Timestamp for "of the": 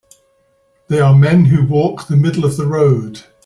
2.43-2.65